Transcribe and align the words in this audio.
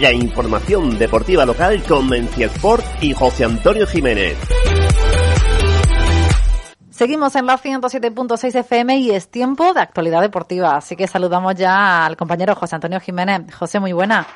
La 0.00 0.14
información 0.14 0.98
deportiva 0.98 1.44
local 1.44 1.82
con 1.82 2.08
Menciesport 2.08 2.82
y 3.02 3.12
José 3.12 3.44
Antonio 3.44 3.86
Jiménez. 3.86 4.34
Seguimos 6.88 7.36
en 7.36 7.44
la 7.44 7.58
107.6 7.58 8.54
FM 8.60 8.96
y 8.96 9.10
es 9.10 9.30
tiempo 9.30 9.74
de 9.74 9.80
actualidad 9.80 10.22
deportiva, 10.22 10.74
así 10.74 10.96
que 10.96 11.06
saludamos 11.06 11.54
ya 11.54 12.06
al 12.06 12.16
compañero 12.16 12.54
José 12.54 12.76
Antonio 12.76 12.98
Jiménez. 12.98 13.54
José, 13.54 13.78
muy 13.78 13.92
buena. 13.92 14.26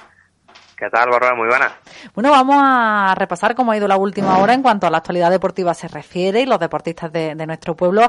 ¿Qué 0.76 0.90
tal, 0.90 1.08
Bárbara? 1.08 1.36
Muy 1.36 1.46
buena. 1.46 1.68
Bueno, 2.14 2.30
vamos 2.32 2.56
a 2.58 3.14
repasar 3.16 3.54
cómo 3.54 3.70
ha 3.70 3.76
ido 3.76 3.86
la 3.86 3.96
última 3.96 4.38
hora 4.38 4.54
en 4.54 4.62
cuanto 4.62 4.86
a 4.86 4.90
la 4.90 4.98
actualidad 4.98 5.30
deportiva 5.30 5.72
se 5.72 5.86
refiere 5.86 6.40
y 6.40 6.46
los 6.46 6.58
deportistas 6.58 7.12
de, 7.12 7.34
nuestro 7.46 7.76
pueblo. 7.76 8.08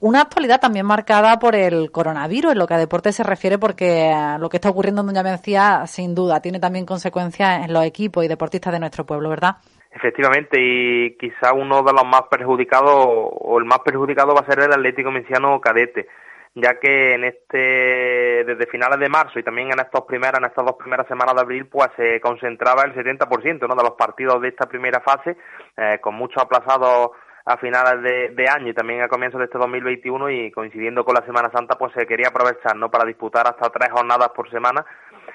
Una 0.00 0.22
actualidad 0.22 0.60
también 0.60 0.86
marcada 0.86 1.38
por 1.38 1.54
el 1.54 1.92
coronavirus 1.92 2.52
en 2.52 2.58
lo 2.58 2.66
que 2.66 2.74
a 2.74 2.78
deporte 2.78 3.12
se 3.12 3.22
refiere, 3.22 3.58
porque 3.58 4.12
lo 4.40 4.48
que 4.48 4.56
está 4.56 4.70
ocurriendo 4.70 5.02
en 5.02 5.06
Doña 5.08 5.22
Mencía, 5.22 5.86
sin 5.86 6.14
duda, 6.14 6.40
tiene 6.40 6.58
también 6.58 6.84
consecuencias 6.84 7.64
en 7.64 7.72
los 7.72 7.84
equipos 7.84 8.24
y 8.24 8.28
deportistas 8.28 8.72
de 8.72 8.80
nuestro 8.80 9.06
pueblo, 9.06 9.28
¿verdad? 9.30 9.56
Efectivamente, 9.92 10.58
y 10.60 11.16
quizá 11.16 11.52
uno 11.52 11.82
de 11.82 11.92
los 11.92 12.04
más 12.04 12.22
perjudicados, 12.28 12.92
o 12.96 13.58
el 13.58 13.64
más 13.64 13.80
perjudicado 13.84 14.34
va 14.34 14.40
a 14.40 14.46
ser 14.46 14.60
el 14.60 14.72
Atlético 14.72 15.10
Menciano 15.12 15.60
Cadete 15.60 16.08
ya 16.54 16.80
que 16.80 17.14
en 17.14 17.24
este 17.24 18.44
desde 18.44 18.66
finales 18.66 18.98
de 18.98 19.08
marzo 19.08 19.38
y 19.38 19.42
también 19.44 19.68
en 19.72 19.78
estos 19.78 20.02
primeras 20.02 20.40
en 20.40 20.46
estas 20.46 20.64
dos 20.64 20.74
primeras 20.76 21.06
semanas 21.06 21.34
de 21.36 21.42
abril 21.42 21.66
pues 21.66 21.88
se 21.96 22.20
concentraba 22.20 22.82
el 22.82 22.94
70% 22.94 23.68
¿no? 23.68 23.74
de 23.76 23.82
los 23.82 23.94
partidos 23.96 24.40
de 24.42 24.48
esta 24.48 24.66
primera 24.66 25.00
fase 25.00 25.36
eh, 25.76 25.98
con 26.00 26.14
muchos 26.14 26.42
aplazados 26.42 27.10
a 27.44 27.56
finales 27.56 28.02
de, 28.02 28.48
año 28.48 28.68
y 28.68 28.74
también 28.74 29.00
a 29.00 29.08
comienzos 29.08 29.38
de 29.38 29.46
este 29.46 29.58
2021 29.58 30.30
y 30.30 30.50
coincidiendo 30.50 31.04
con 31.04 31.14
la 31.14 31.24
Semana 31.24 31.50
Santa 31.50 31.78
pues 31.78 31.92
se 31.94 32.06
quería 32.06 32.28
aprovechar 32.28 32.76
no 32.76 32.90
para 32.90 33.06
disputar 33.06 33.46
hasta 33.46 33.70
tres 33.70 33.90
jornadas 33.92 34.30
por 34.34 34.50
semana 34.50 34.84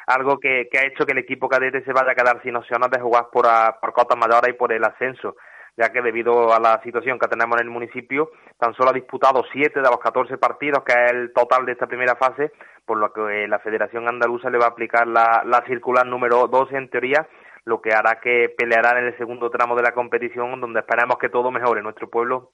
algo 0.08 0.38
que, 0.38 0.68
que 0.70 0.80
ha 0.80 0.86
hecho 0.86 1.06
que 1.06 1.14
el 1.14 1.20
equipo 1.20 1.50
cadete 1.50 1.84
se 1.84 1.94
vaya 1.94 2.12
a 2.12 2.16
quedar 2.16 2.42
sin 2.44 2.56
opciones 2.56 2.90
de 2.92 3.00
jugar 3.00 3.28
por, 3.32 3.46
por 3.82 3.94
cotas 3.94 4.18
mayores 4.18 4.50
y 4.50 4.58
por 4.58 4.72
el 4.72 4.84
ascenso 4.84 5.36
ya 5.78 5.92
que 5.92 6.02
debido 6.02 6.54
a 6.54 6.60
la 6.60 6.82
situación 6.84 7.20
que 7.20 7.28
tenemos 7.28 7.60
en 7.60 7.68
el 7.68 7.72
municipio, 7.72 8.32
tan 8.58 8.74
solo 8.74 8.92
ha 8.92 8.94
disputado 8.94 9.44
siete 9.52 9.82
de 9.82 9.90
los 9.90 10.00
14 10.00 10.38
partidos, 10.38 10.84
que 10.84 10.94
es 10.94 11.12
el 11.12 11.34
total 11.34 11.66
de 11.66 11.74
esta 11.74 11.88
primera 11.88 12.16
fase, 12.16 12.54
por 12.86 12.98
lo 12.98 13.12
que 13.12 13.48
la 13.48 13.60
Federación 13.60 14.08
Andaluza 14.08 14.50
le 14.50 14.58
va 14.58 14.66
a 14.66 14.70
aplicar 14.70 15.08
la, 15.08 15.64
circular 15.68 16.06
número 16.06 16.48
12 16.48 16.78
en 16.78 16.90
teoría, 16.90 17.28
lo 17.66 17.82
que 17.82 17.94
hará 17.94 18.20
que 18.22 18.54
peleará 18.58 19.00
en 19.00 19.08
el 19.08 19.18
segundo 19.18 19.50
tramo 19.50 19.76
de 19.76 19.84
la 19.84 19.94
competición, 19.94 20.62
donde 20.62 20.80
esperamos 20.80 21.18
que 21.18 21.30
todo 21.30 21.52
mejore 21.52 21.82
nuestro 21.82 22.10
pueblo 22.10 22.52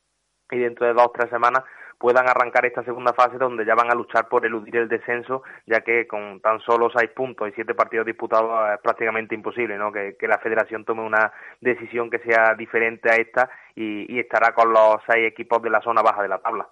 y 0.50 0.58
dentro 0.58 0.88
de 0.88 0.94
dos 0.94 1.08
o 1.08 1.12
tres 1.12 1.30
semanas 1.30 1.64
puedan 2.02 2.28
arrancar 2.28 2.66
esta 2.66 2.84
segunda 2.84 3.14
fase 3.14 3.38
donde 3.38 3.64
ya 3.64 3.76
van 3.76 3.92
a 3.92 3.96
luchar 3.96 4.28
por 4.28 4.44
eludir 4.44 4.76
el 4.78 4.90
descenso, 4.90 5.44
ya 5.68 5.82
que 5.82 6.08
con 6.08 6.42
tan 6.42 6.60
solo 6.62 6.90
seis 6.94 7.12
puntos 7.16 7.48
y 7.48 7.52
siete 7.52 7.76
partidos 7.76 8.08
disputados 8.08 8.52
es 8.74 8.82
prácticamente 8.82 9.36
imposible 9.36 9.78
¿no? 9.78 9.92
que, 9.92 10.16
la 10.28 10.40
federación 10.40 10.84
tome 10.84 11.04
una 11.04 11.32
decisión 11.60 12.10
que 12.10 12.18
sea 12.20 12.56
diferente 12.58 13.10
a 13.12 13.16
esta 13.16 13.50
y, 13.76 14.20
estará 14.20 14.54
con 14.54 14.74
los 14.74 14.98
seis 15.08 15.28
equipos 15.28 15.62
de 15.62 15.70
la 15.70 15.82
zona 15.82 16.02
baja 16.02 16.24
de 16.24 16.30
la 16.30 16.40
tabla. 16.40 16.68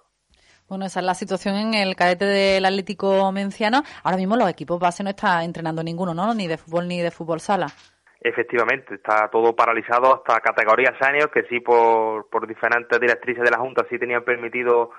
Bueno, 0.68 0.86
esa 0.86 1.00
es 1.00 1.06
la 1.06 1.14
situación 1.14 1.56
en 1.56 1.74
el 1.74 1.94
cadete 1.94 2.24
del 2.24 2.64
Atlético 2.64 3.30
Menciano. 3.32 3.82
Ahora 4.02 4.16
mismo 4.16 4.36
los 4.36 4.48
equipos 4.48 4.80
base 4.80 5.02
no 5.02 5.10
están 5.10 5.42
entrenando 5.42 5.82
ninguno, 5.82 6.14
¿no? 6.14 6.34
Ni 6.34 6.46
de 6.48 6.58
fútbol 6.58 6.88
ni 6.88 7.00
de 7.00 7.10
fútbol 7.10 7.40
sala. 7.40 7.66
Efectivamente, 8.20 8.96
está 8.96 9.28
todo 9.30 9.56
paralizado 9.56 10.14
hasta 10.14 10.40
categorías 10.40 10.94
senior, 11.00 11.30
que 11.30 11.44
sí 11.44 11.60
por, 11.60 12.28
por 12.28 12.46
diferentes 12.46 13.00
directrices 13.00 13.42
de 13.42 13.50
la 13.50 13.58
Junta 13.58 13.86
sí 13.88 13.98
tenían 13.98 14.24
permitido 14.24 14.90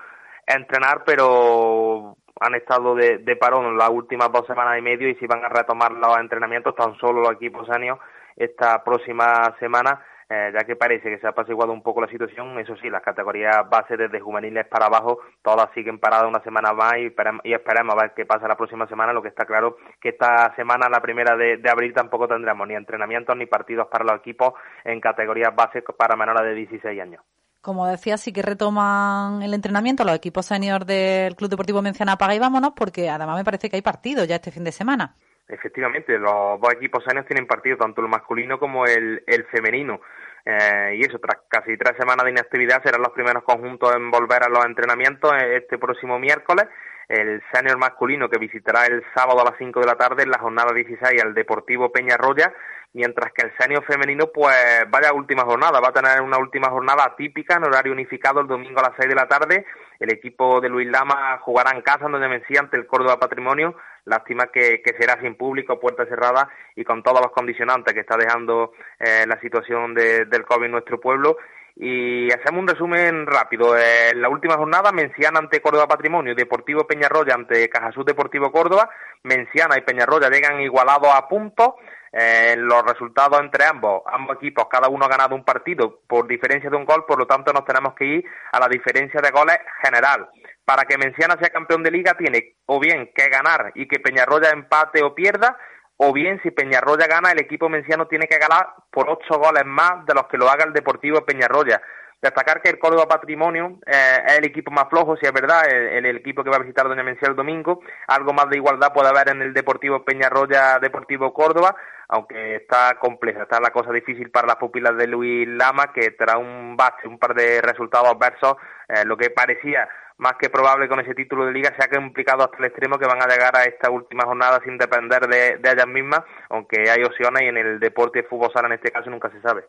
entrenar, 0.46 1.02
pero 1.04 2.16
han 2.40 2.54
estado 2.54 2.94
de, 2.94 3.18
de 3.18 3.36
parón 3.36 3.76
las 3.76 3.90
últimas 3.90 4.30
dos 4.32 4.46
semanas 4.46 4.78
y 4.78 4.82
medio 4.82 5.08
y 5.08 5.14
si 5.16 5.26
van 5.26 5.44
a 5.44 5.48
retomar 5.48 5.92
los 5.92 6.18
entrenamientos 6.18 6.74
tan 6.74 6.96
solo 6.98 7.20
los 7.20 7.32
equipos 7.32 7.68
años 7.70 7.98
esta 8.36 8.82
próxima 8.82 9.54
semana, 9.60 10.02
eh, 10.28 10.50
ya 10.52 10.64
que 10.64 10.76
parece 10.76 11.10
que 11.10 11.18
se 11.18 11.26
ha 11.26 11.30
apaciguado 11.30 11.72
un 11.72 11.82
poco 11.82 12.00
la 12.00 12.08
situación. 12.08 12.58
Eso 12.58 12.74
sí, 12.76 12.88
las 12.88 13.02
categorías 13.02 13.68
base 13.68 13.96
desde 13.96 14.20
juveniles 14.20 14.66
para 14.66 14.86
abajo, 14.86 15.20
todas 15.42 15.70
siguen 15.74 15.98
paradas 15.98 16.28
una 16.28 16.42
semana 16.42 16.72
más 16.72 16.96
y, 16.96 17.14
y 17.44 17.52
esperemos 17.52 17.94
a 17.94 18.02
ver 18.02 18.12
qué 18.16 18.24
pasa 18.24 18.48
la 18.48 18.56
próxima 18.56 18.86
semana. 18.86 19.12
Lo 19.12 19.22
que 19.22 19.28
está 19.28 19.44
claro 19.44 19.76
que 20.00 20.10
esta 20.10 20.54
semana, 20.56 20.88
la 20.88 21.00
primera 21.00 21.36
de, 21.36 21.58
de 21.58 21.70
abril, 21.70 21.92
tampoco 21.92 22.26
tendremos 22.26 22.66
ni 22.66 22.74
entrenamientos 22.74 23.36
ni 23.36 23.46
partidos 23.46 23.88
para 23.88 24.04
los 24.04 24.20
equipos 24.20 24.54
en 24.84 25.00
categorías 25.00 25.54
base 25.54 25.82
para 25.82 26.16
menores 26.16 26.42
de 26.42 26.54
16 26.54 27.00
años. 27.00 27.22
Como 27.62 27.86
decía, 27.86 28.16
sí 28.16 28.32
que 28.32 28.42
retoman 28.42 29.40
el 29.42 29.54
entrenamiento 29.54 30.04
los 30.04 30.16
equipos 30.16 30.46
senior 30.46 30.84
del 30.84 31.36
Club 31.36 31.48
Deportivo 31.48 31.80
Menciana 31.80 32.18
Paga 32.18 32.34
y 32.34 32.40
vámonos, 32.40 32.72
porque 32.74 33.08
además 33.08 33.36
me 33.36 33.44
parece 33.44 33.70
que 33.70 33.76
hay 33.76 33.82
partido 33.82 34.24
ya 34.24 34.34
este 34.34 34.50
fin 34.50 34.64
de 34.64 34.72
semana. 34.72 35.14
Efectivamente, 35.46 36.18
los 36.18 36.60
dos 36.60 36.72
equipos 36.74 37.04
senior 37.04 37.24
tienen 37.24 37.46
partido, 37.46 37.76
tanto 37.76 38.00
el 38.00 38.08
masculino 38.08 38.58
como 38.58 38.84
el, 38.84 39.22
el 39.28 39.44
femenino. 39.44 40.00
Eh, 40.44 40.96
y 40.96 41.02
eso, 41.02 41.20
tras 41.20 41.42
casi 41.48 41.76
tres 41.76 41.94
semanas 41.96 42.24
de 42.24 42.32
inactividad, 42.32 42.82
serán 42.82 43.00
los 43.00 43.12
primeros 43.12 43.44
conjuntos 43.44 43.94
en 43.94 44.10
volver 44.10 44.42
a 44.42 44.48
los 44.48 44.64
entrenamientos 44.64 45.30
este 45.40 45.78
próximo 45.78 46.18
miércoles. 46.18 46.66
El 47.08 47.42
senior 47.52 47.78
masculino 47.78 48.28
que 48.28 48.38
visitará 48.38 48.86
el 48.86 49.02
sábado 49.14 49.40
a 49.40 49.50
las 49.50 49.58
5 49.58 49.80
de 49.80 49.86
la 49.86 49.96
tarde 49.96 50.22
en 50.22 50.30
la 50.30 50.38
jornada 50.38 50.72
16 50.72 51.22
al 51.22 51.34
Deportivo 51.34 51.92
Peñarroya 51.92 52.52
mientras 52.94 53.32
que 53.32 53.46
el 53.46 53.52
senior 53.58 53.84
femenino 53.84 54.26
pues 54.32 54.56
vaya 54.88 55.12
última 55.12 55.44
jornada, 55.44 55.80
va 55.80 55.88
a 55.88 55.92
tener 55.92 56.20
una 56.20 56.38
última 56.38 56.68
jornada 56.68 57.14
típica 57.16 57.56
en 57.56 57.64
horario 57.64 57.92
unificado 57.92 58.40
el 58.40 58.46
domingo 58.46 58.80
a 58.80 58.90
las 58.90 58.96
6 58.98 59.08
de 59.08 59.14
la 59.14 59.28
tarde. 59.28 59.66
El 59.98 60.12
equipo 60.12 60.60
de 60.60 60.68
Luis 60.68 60.88
Lama 60.88 61.38
jugará 61.38 61.70
en 61.74 61.82
casa, 61.82 62.08
donde 62.08 62.28
vencía 62.28 62.60
ante 62.60 62.76
el 62.76 62.86
Córdoba 62.86 63.18
Patrimonio. 63.18 63.76
Lástima 64.04 64.48
que, 64.48 64.82
que 64.82 64.94
será 64.98 65.20
sin 65.20 65.36
público, 65.36 65.78
puerta 65.78 66.04
cerrada 66.06 66.48
y 66.74 66.84
con 66.84 67.02
todos 67.02 67.20
los 67.20 67.30
condicionantes 67.30 67.94
que 67.94 68.00
está 68.00 68.16
dejando 68.16 68.72
eh, 68.98 69.24
la 69.26 69.40
situación 69.40 69.94
de, 69.94 70.24
del 70.24 70.44
COVID 70.44 70.66
en 70.66 70.72
nuestro 70.72 71.00
pueblo. 71.00 71.36
Y 71.76 72.30
hacemos 72.32 72.60
un 72.60 72.68
resumen 72.68 73.26
rápido. 73.26 73.76
En 73.76 74.20
la 74.20 74.28
última 74.28 74.56
jornada, 74.56 74.92
Menciana 74.92 75.38
ante 75.38 75.60
Córdoba 75.60 75.88
Patrimonio, 75.88 76.34
Deportivo 76.34 76.86
Peñarroya 76.86 77.34
ante 77.34 77.68
Cajasú 77.68 78.04
Deportivo 78.04 78.52
Córdoba. 78.52 78.90
Menciana 79.22 79.78
y 79.78 79.82
Peñarroya 79.82 80.28
llegan 80.28 80.60
igualados 80.60 81.08
a 81.14 81.28
puntos. 81.28 81.74
Eh, 82.14 82.56
los 82.58 82.82
resultados 82.84 83.40
entre 83.40 83.64
ambos, 83.64 84.02
ambos 84.04 84.36
equipos, 84.36 84.66
cada 84.70 84.88
uno 84.90 85.06
ha 85.06 85.08
ganado 85.08 85.34
un 85.34 85.46
partido 85.46 86.00
por 86.06 86.28
diferencia 86.28 86.68
de 86.68 86.76
un 86.76 86.84
gol, 86.84 87.06
por 87.06 87.18
lo 87.18 87.26
tanto 87.26 87.54
nos 87.54 87.64
tenemos 87.64 87.94
que 87.94 88.04
ir 88.04 88.24
a 88.52 88.60
la 88.60 88.68
diferencia 88.68 89.22
de 89.22 89.30
goles 89.30 89.56
general. 89.82 90.28
Para 90.62 90.84
que 90.84 90.98
Menciana 90.98 91.38
sea 91.40 91.48
campeón 91.48 91.82
de 91.82 91.90
liga 91.90 92.12
tiene 92.14 92.56
o 92.66 92.78
bien 92.78 93.10
que 93.14 93.30
ganar 93.30 93.72
y 93.74 93.88
que 93.88 93.98
Peñarroya 93.98 94.50
empate 94.50 95.02
o 95.02 95.14
pierda, 95.14 95.56
o 96.04 96.12
bien 96.12 96.40
si 96.42 96.50
Peñarroya 96.50 97.06
gana, 97.06 97.30
el 97.30 97.40
equipo 97.40 97.68
menciano 97.68 98.08
tiene 98.08 98.26
que 98.26 98.36
ganar 98.36 98.74
por 98.90 99.08
ocho 99.08 99.38
goles 99.38 99.64
más 99.64 100.04
de 100.04 100.14
los 100.14 100.26
que 100.26 100.36
lo 100.36 100.50
haga 100.50 100.64
el 100.64 100.72
Deportivo 100.72 101.24
Peñarroya. 101.24 101.80
Destacar 102.20 102.60
que 102.60 102.70
el 102.70 102.80
Córdoba 102.80 103.06
Patrimonio 103.06 103.78
eh, 103.86 104.18
es 104.26 104.38
el 104.38 104.44
equipo 104.44 104.72
más 104.72 104.88
flojo, 104.88 105.16
si 105.16 105.26
es 105.26 105.32
verdad, 105.32 105.62
el, 105.70 106.04
equipo 106.06 106.42
que 106.42 106.50
va 106.50 106.56
a 106.56 106.60
visitar 106.60 106.88
Doña 106.88 107.04
Mencía 107.04 107.28
el 107.28 107.36
domingo. 107.36 107.82
Algo 108.08 108.32
más 108.32 108.50
de 108.50 108.56
igualdad 108.56 108.92
puede 108.92 109.10
haber 109.10 109.28
en 109.28 109.42
el 109.42 109.54
Deportivo 109.54 110.04
Peñarroya 110.04 110.80
Deportivo 110.80 111.32
Córdoba, 111.32 111.76
aunque 112.08 112.56
está 112.56 112.98
compleja, 112.98 113.44
está 113.44 113.60
la 113.60 113.70
cosa 113.70 113.92
difícil 113.92 114.28
para 114.30 114.48
las 114.48 114.56
pupilas 114.56 114.96
de 114.96 115.06
Luis 115.06 115.46
Lama, 115.46 115.92
que 115.92 116.10
trae 116.10 116.36
un 116.36 116.76
bache, 116.76 117.06
un 117.06 117.20
par 117.20 117.34
de 117.34 117.60
resultados 117.62 118.08
adversos, 118.08 118.56
eh, 118.88 119.04
lo 119.04 119.16
que 119.16 119.30
parecía 119.30 119.88
más 120.22 120.34
que 120.38 120.48
probable 120.48 120.88
con 120.88 121.00
ese 121.00 121.14
título 121.14 121.44
de 121.44 121.52
liga 121.52 121.74
se 121.76 121.84
ha 121.84 121.88
complicado 121.88 122.44
hasta 122.44 122.56
el 122.58 122.66
extremo 122.66 122.96
que 122.96 123.06
van 123.06 123.20
a 123.20 123.26
llegar 123.26 123.54
a 123.56 123.64
esta 123.64 123.90
última 123.90 124.24
jornada 124.24 124.60
sin 124.64 124.78
depender 124.78 125.26
de, 125.26 125.58
ellas 125.58 125.86
mismas, 125.88 126.20
aunque 126.48 126.88
hay 126.88 127.02
opciones 127.02 127.42
y 127.42 127.46
en 127.46 127.56
el 127.56 127.80
deporte 127.80 128.22
de 128.22 128.28
fútbol 128.28 128.50
sala 128.54 128.68
en 128.68 128.74
este 128.74 128.92
caso 128.92 129.10
nunca 129.10 129.30
se 129.30 129.40
sabe. 129.40 129.64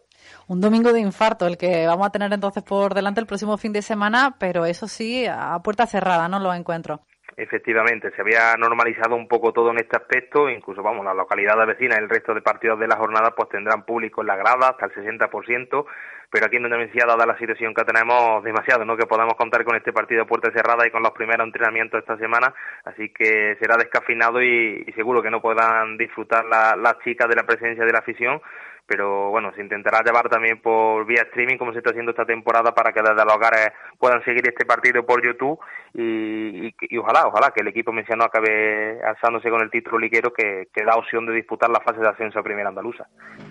Un 0.48 0.62
domingo 0.62 0.94
de 0.94 1.00
infarto 1.00 1.48
el 1.48 1.58
que 1.58 1.88
vamos 1.88 2.06
a 2.06 2.12
tener 2.12 2.32
entonces 2.32 2.62
por 2.62 2.94
delante 2.94 3.20
el 3.20 3.26
próximo 3.26 3.58
fin 3.58 3.74
de 3.74 3.82
semana, 3.82 4.36
pero 4.40 4.66
eso 4.66 4.88
sí, 4.88 5.26
a 5.26 5.60
puerta 5.64 5.88
cerrada, 5.88 6.28
¿no? 6.30 6.40
Los 6.40 6.56
encuentros. 6.56 7.00
Efectivamente, 7.36 8.12
se 8.16 8.22
había 8.22 8.56
normalizado 8.58 9.16
un 9.16 9.28
poco 9.28 9.52
todo 9.52 9.72
en 9.72 9.78
este 9.78 9.98
aspecto, 9.98 10.50
incluso, 10.50 10.84
vamos, 10.84 11.04
las 11.04 11.16
localidades 11.16 11.66
vecinas, 11.66 11.98
el 11.98 12.10
resto 12.10 12.34
de 12.34 12.42
partidos 12.42 12.80
de 12.80 12.88
la 12.88 12.98
jornada, 12.98 13.32
pues 13.36 13.50
tendrán 13.50 13.86
público 13.86 14.22
en 14.22 14.28
la 14.28 14.36
grada 14.36 14.70
hasta 14.70 14.86
el 14.86 14.94
60%, 14.94 15.86
pero 16.30 16.46
aquí 16.46 16.58
en 16.58 16.66
Andalucía, 16.66 17.06
dada 17.08 17.26
la 17.26 17.38
situación 17.38 17.74
que 17.74 17.84
tenemos, 17.84 18.44
demasiado, 18.44 18.86
¿no? 18.86 18.98
Que 18.98 19.08
podamos 19.08 19.34
contar 19.36 19.64
con 19.64 19.76
este 19.76 19.94
partido 19.94 20.28
puerta 20.28 20.52
cerrada 20.52 20.86
y 20.86 20.92
con 20.92 21.02
los 21.02 21.12
primeros 21.12 21.46
entrenamientos 21.46 22.00
esta 22.00 22.18
semana, 22.18 22.54
así 22.86 23.10
que 23.10 23.56
será 23.60 23.78
descafinado 23.78 24.42
y, 24.42 24.84
seguro 24.96 25.22
que 25.24 25.32
no 25.32 25.42
puedan 25.42 25.98
disfrutar 25.98 26.46
las 26.46 27.00
chicas 27.04 27.28
de 27.30 27.36
la 27.36 27.44
presencia 27.44 27.84
de 27.84 27.92
la 27.92 28.00
afición, 28.00 28.42
pero 28.86 29.30
bueno, 29.30 29.52
se 29.56 29.62
intentará 29.62 30.04
llevar 30.04 30.30
también 30.30 30.62
por 30.62 31.06
vía 31.06 31.22
streaming 31.24 31.58
como 31.58 31.72
se 31.72 31.80
está 31.80 31.92
haciendo 31.92 32.12
esta 32.12 32.26
temporada 32.26 32.74
para 32.74 32.92
que 32.92 33.02
desde 33.02 33.26
los 33.26 33.36
hogares 33.36 33.72
puedan 33.98 34.24
seguir 34.24 34.48
este 34.48 34.66
partido 34.66 35.06
por 35.06 35.24
YouTube 35.24 35.60
y, 35.94 36.68
y, 36.68 36.98
ojalá, 36.98 37.28
ojalá 37.28 37.52
que 37.52 37.62
el 37.62 37.68
equipo 37.68 37.92
mencionado 37.92 38.28
acabe 38.28 39.00
alzándose 39.04 39.50
con 39.50 39.62
el 39.62 39.72
título 39.72 40.00
liguero 40.00 40.34
que, 40.34 40.68
que, 40.74 40.84
da 40.84 40.96
opción 40.96 41.26
de 41.26 41.34
disputar 41.34 41.70
la 41.70 41.80
fase 41.80 42.02
de 42.02 42.10
ascenso 42.10 42.40
a 42.40 42.44
Primera 42.44 42.70
Andaluza. 42.70 43.08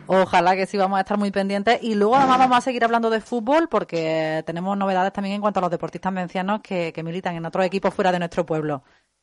Ojalá 0.06 0.55
que 0.55 0.67
sí, 0.67 0.76
vamos 0.76 0.99
a 0.99 1.02
estar 1.02 1.19
muy 1.19 1.31
pendientes 1.31 1.82
y 1.82 1.94
luego 1.94 2.17
además 2.17 2.38
vamos 2.38 2.58
a 2.58 2.61
seguir 2.61 2.84
hablando 2.84 3.11
de 3.11 3.20
fútbol 3.20 3.69
porque 3.70 4.43
tenemos 4.44 4.76
novedades 4.76 5.12
también 5.12 5.37
en 5.37 5.40
cuanto 5.40 5.61
a 5.61 5.62
los 5.62 5.70
deportistas 5.70 6.12
mencionados 6.12 6.62
que, 6.62 6.93
que 6.93 7.02
militan 7.02 7.37
en 7.37 7.46
otros 7.46 7.64
equipos 7.64 7.94
fuera 7.94 8.12
de 8.12 8.19
nuestro 8.19 8.44
pueblo. 8.44 8.82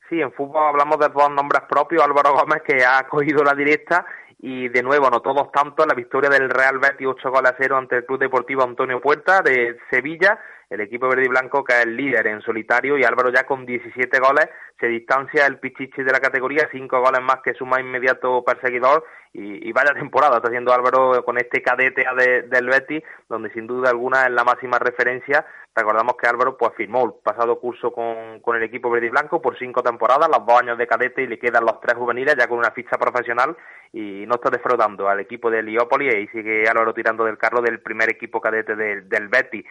Sí, 0.09 0.19
en 0.19 0.31
fútbol 0.31 0.69
hablamos 0.69 0.97
de 0.97 1.07
dos 1.09 1.29
nombres 1.29 1.61
propios, 1.69 2.03
Álvaro 2.03 2.33
Gómez 2.33 2.63
que 2.65 2.83
ha 2.83 3.07
cogido 3.07 3.43
la 3.43 3.53
directa 3.53 4.05
y 4.39 4.69
de 4.69 4.83
nuevo 4.83 5.09
no 5.09 5.21
todos 5.21 5.51
tanto 5.51 5.85
la 5.85 5.93
victoria 5.93 6.29
del 6.29 6.49
Real 6.49 6.79
Betis 6.79 7.07
8 7.07 7.29
goles 7.29 7.51
a 7.51 7.55
0 7.57 7.77
ante 7.77 7.97
el 7.97 8.05
Club 8.05 8.19
Deportivo 8.19 8.63
Antonio 8.63 9.01
Puerta 9.01 9.41
de 9.41 9.77
Sevilla, 9.89 10.39
el 10.69 10.81
equipo 10.81 11.07
verde 11.07 11.25
y 11.25 11.29
blanco 11.29 11.63
que 11.63 11.73
es 11.73 11.85
el 11.85 11.95
líder 11.95 12.27
en 12.27 12.41
solitario 12.41 12.97
y 12.97 13.03
Álvaro 13.03 13.31
ya 13.31 13.45
con 13.45 13.65
17 13.65 14.19
goles 14.19 14.47
se 14.79 14.87
distancia 14.87 15.45
el 15.45 15.59
Pichichi 15.59 16.03
de 16.03 16.11
la 16.11 16.19
categoría, 16.19 16.69
5 16.71 16.99
goles 17.01 17.21
más 17.21 17.41
que 17.43 17.53
su 17.53 17.65
más 17.65 17.79
inmediato 17.79 18.43
perseguidor 18.43 19.03
y, 19.33 19.71
vaya 19.73 19.93
temporada 19.93 20.37
está 20.37 20.47
haciendo 20.47 20.73
Álvaro 20.73 21.23
con 21.23 21.37
este 21.37 21.61
cadete 21.61 22.03
del 22.47 22.67
Betis, 22.67 23.03
donde 23.27 23.51
sin 23.51 23.67
duda 23.67 23.89
alguna 23.89 24.25
es 24.25 24.31
la 24.31 24.43
máxima 24.43 24.79
referencia. 24.79 25.45
Recordamos 25.75 26.15
que 26.17 26.27
Álvaro 26.27 26.57
pues 26.57 26.71
firmó 26.75 27.05
el 27.05 27.11
pasado 27.23 27.59
curso 27.59 27.91
con, 27.91 28.39
con 28.39 28.55
el 28.55 28.63
equipo 28.63 28.89
verde 28.89 29.07
y 29.07 29.11
blanco 29.11 29.39
por 29.41 29.57
cinco 29.59 29.83
temporadas, 29.83 30.29
los 30.29 30.45
dos 30.45 30.59
años 30.59 30.77
de 30.77 30.87
cadete 30.87 31.21
y 31.21 31.27
le 31.27 31.37
quedan 31.37 31.63
los 31.63 31.79
tres 31.79 31.95
juveniles 31.95 32.35
ya 32.37 32.47
con 32.47 32.57
una 32.57 32.71
ficha 32.71 32.97
profesional 32.97 33.55
y 33.93 34.25
no 34.25 34.35
está 34.35 34.49
defraudando 34.49 35.07
al 35.07 35.19
equipo 35.19 35.51
de 35.51 35.59
Heliópolis 35.59 36.15
y 36.15 36.27
sigue 36.27 36.67
Álvaro 36.67 36.93
tirando 36.93 37.23
del 37.25 37.37
carro 37.37 37.61
del 37.61 37.81
primer 37.81 38.09
equipo 38.09 38.41
cadete 38.41 38.75
del, 38.75 39.07
del 39.07 39.27
Betis. 39.27 39.65